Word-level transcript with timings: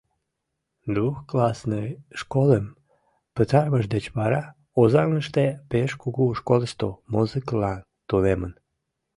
Двухклассный 0.95 1.89
школым 2.19 2.65
пытарымыж 3.35 3.85
деч 3.93 4.05
вара 4.17 4.43
Озаҥыште 4.79 5.45
пеш 5.69 5.91
кугу 6.01 6.25
школышто 6.39 6.89
музыкылан 7.13 7.79
тунемын. 8.09 8.53